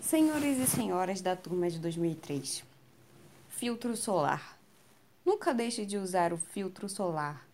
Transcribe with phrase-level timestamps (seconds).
[0.00, 2.62] Senhores e senhoras da turma de 2003,
[3.48, 4.56] filtro solar.
[5.26, 7.44] Nunca deixe de usar o filtro solar.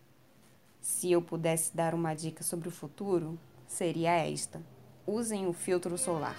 [0.79, 3.37] Se eu pudesse dar uma dica sobre o futuro,
[3.67, 4.61] seria esta:
[5.07, 6.37] usem o filtro solar.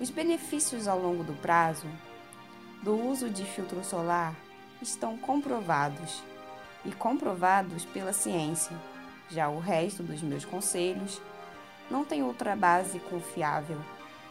[0.00, 1.86] Os benefícios ao longo do prazo
[2.82, 4.34] do uso de filtro solar
[4.80, 6.22] estão comprovados
[6.82, 8.74] e comprovados pela ciência.
[9.28, 11.20] Já o resto dos meus conselhos
[11.90, 13.78] não tem outra base confiável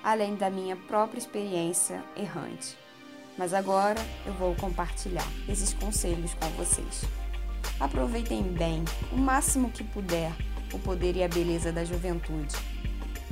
[0.04, 2.78] além da minha própria experiência errante.
[3.38, 7.06] Mas agora eu vou compartilhar esses conselhos com vocês.
[7.80, 10.34] Aproveitem bem, o máximo que puder,
[10.74, 12.56] o poder e a beleza da juventude.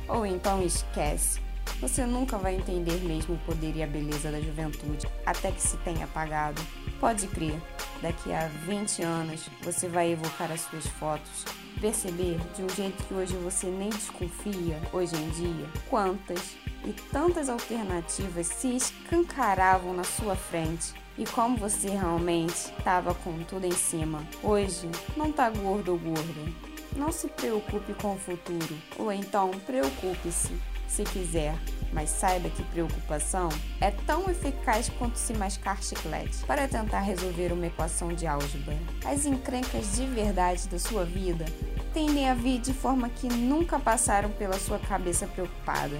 [0.07, 1.41] Ou então esquece.
[1.81, 5.77] Você nunca vai entender mesmo o poder e a beleza da juventude até que se
[5.77, 6.59] tenha apagado.
[6.99, 7.61] Pode crer,
[8.01, 11.45] daqui a 20 anos você vai evocar as suas fotos,
[11.79, 16.55] perceber de um jeito que hoje você nem desconfia, hoje em dia, quantas
[16.87, 20.93] e tantas alternativas se escancaravam na sua frente.
[21.17, 24.23] E como você realmente estava com tudo em cima.
[24.41, 26.55] Hoje não tá gordo ou.
[26.95, 30.53] Não se preocupe com o futuro, ou então preocupe-se
[30.87, 31.53] se quiser,
[31.91, 33.49] mas saiba que preocupação
[33.81, 38.77] é tão eficaz quanto se mascar chiclete para tentar resolver uma equação de álgebra.
[39.05, 41.45] As encrencas de verdade da sua vida
[41.93, 45.99] tendem a vir de forma que nunca passaram pela sua cabeça preocupada.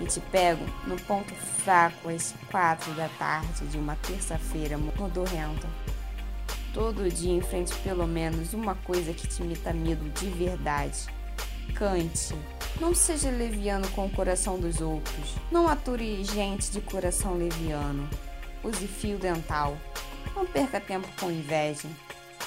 [0.00, 5.68] E te pego no ponto fraco às quatro da tarde de uma terça-feira modorrenta.
[6.74, 11.06] Todo dia enfrente pelo menos uma coisa que te imita medo de verdade.
[11.74, 12.34] Cante.
[12.78, 15.34] Não seja leviano com o coração dos outros.
[15.50, 18.08] Não ature gente de coração leviano.
[18.62, 19.78] Use fio dental.
[20.34, 21.88] Não perca tempo com inveja.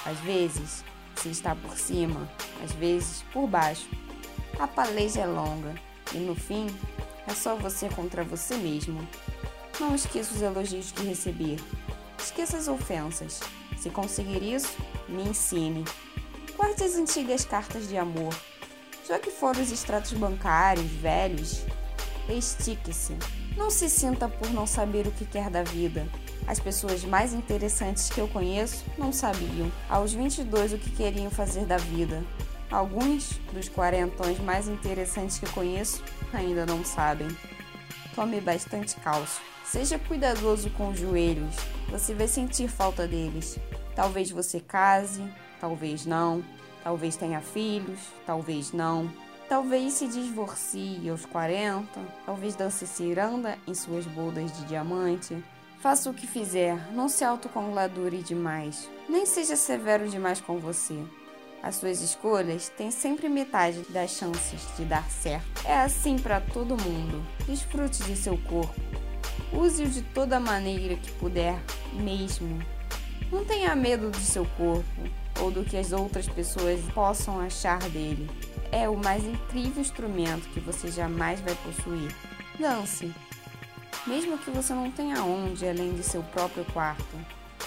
[0.06, 0.84] Às vezes,
[1.16, 2.28] se está por cima,
[2.64, 3.88] às vezes por baixo.
[4.58, 5.74] A paleja é longa
[6.14, 6.66] e no fim
[7.26, 9.06] é só você contra você mesmo.
[9.78, 11.58] Não esqueça os elogios que receber.
[12.18, 13.40] Esqueça as ofensas.
[13.78, 14.76] Se conseguir isso,
[15.08, 15.84] me ensine.
[16.56, 18.34] Guarde as antigas cartas de amor.
[19.08, 21.64] Já que foram os extratos bancários velhos,
[22.28, 23.16] estique-se.
[23.56, 26.06] Não se sinta por não saber o que quer da vida.
[26.46, 31.64] As pessoas mais interessantes que eu conheço não sabiam, aos 22, o que queriam fazer
[31.64, 32.24] da vida.
[32.70, 37.28] Alguns dos quarentões mais interessantes que conheço ainda não sabem.
[38.14, 39.42] Tome bastante cálcio.
[39.64, 41.54] Seja cuidadoso com os joelhos,
[41.88, 43.58] você vai sentir falta deles.
[43.94, 45.22] Talvez você case,
[45.60, 46.44] talvez não.
[46.82, 49.10] Talvez tenha filhos, talvez não.
[49.48, 55.42] Talvez se divorcie aos 40, talvez dance ciranda em suas bodas de diamante.
[55.80, 58.88] Faça o que fizer, não se autocongladure demais.
[59.08, 61.02] Nem seja severo demais com você.
[61.62, 65.66] As suas escolhas têm sempre metade das chances de dar certo.
[65.66, 67.22] É assim para todo mundo.
[67.46, 68.80] Desfrute de seu corpo.
[69.52, 71.60] Use-o de toda maneira que puder,
[71.92, 72.58] mesmo.
[73.30, 75.02] Não tenha medo do seu corpo
[75.40, 78.30] ou do que as outras pessoas possam achar dele.
[78.72, 82.14] É o mais incrível instrumento que você jamais vai possuir.
[82.58, 83.12] Dance.
[84.06, 87.16] Mesmo que você não tenha onde além de seu próprio quarto.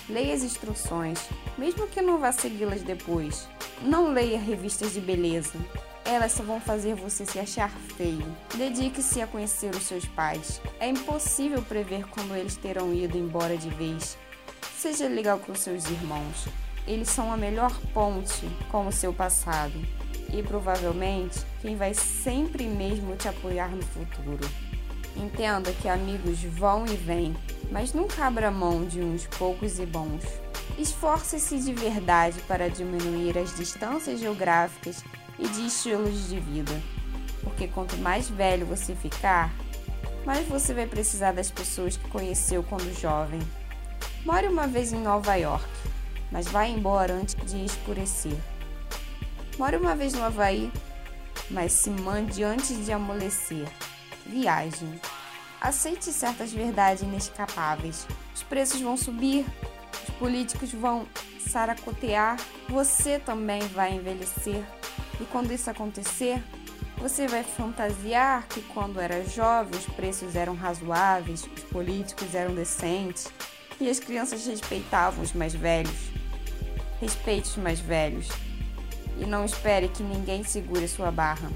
[0.10, 1.20] Leia as instruções,
[1.58, 3.48] mesmo que não vá segui-las depois.
[3.81, 5.53] Não leia revistas de beleza.
[6.06, 8.25] Elas só vão fazer você se achar feio.
[8.56, 10.61] Dedique-se a conhecer os seus pais.
[10.79, 14.17] É impossível prever quando eles terão ido embora de vez.
[14.78, 16.47] Seja legal com seus irmãos.
[16.85, 19.73] Eles são a melhor ponte com o seu passado
[20.33, 24.50] e provavelmente quem vai sempre mesmo te apoiar no futuro.
[25.16, 27.35] Entenda que amigos vão e vêm,
[27.72, 30.23] mas nunca abra mão de uns poucos e bons.
[30.78, 35.03] Esforce-se de verdade para diminuir as distâncias geográficas
[35.38, 36.73] e de estilos de vida,
[37.44, 39.53] porque quanto mais velho você ficar,
[40.25, 43.39] mais você vai precisar das pessoas que conheceu quando jovem.
[44.25, 45.66] More uma vez em Nova York,
[46.31, 48.38] mas vá embora antes de escurecer.
[49.59, 50.72] More uma vez no Havaí,
[51.51, 53.67] mas se mande antes de amolecer.
[54.25, 55.00] Viagem.
[55.62, 58.07] Aceite certas verdades inescapáveis.
[58.33, 59.45] Os preços vão subir,
[60.24, 61.06] políticos vão
[61.38, 62.38] saracotear,
[62.70, 64.64] você também vai envelhecer.
[65.20, 66.42] E quando isso acontecer,
[66.98, 73.28] você vai fantasiar que quando era jovem os preços eram razoáveis, os políticos eram decentes
[73.81, 76.14] e as crianças respeitavam os mais velhos.
[77.02, 78.30] Respeite os mais velhos
[79.20, 81.52] e não espere que ninguém segure sua barra.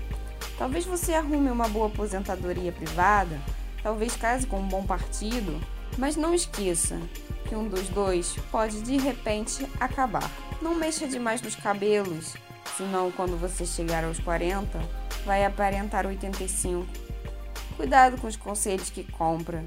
[0.58, 3.40] Talvez você arrume uma boa aposentadoria privada,
[3.82, 5.58] talvez case com um bom partido,
[5.98, 7.00] mas não esqueça
[7.48, 10.30] que um dos dois pode de repente acabar.
[10.62, 12.36] Não mexa demais nos cabelos,
[12.76, 14.80] senão quando você chegar aos 40,
[15.26, 16.86] vai aparentar 85.
[17.76, 19.64] Cuidado com os conselhos que compra,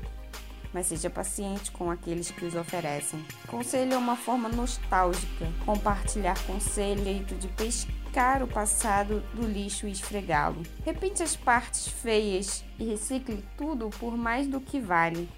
[0.73, 3.25] mas seja paciente com aqueles que os oferecem.
[3.47, 5.47] Conselho é uma forma nostálgica.
[5.65, 10.63] Compartilhar conselho de pescar o passado do lixo e esfregá-lo.
[10.85, 15.29] Repente as partes feias e recicle tudo por mais do que vale.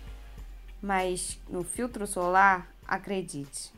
[0.83, 3.73] Mas no filtro solar, acredite.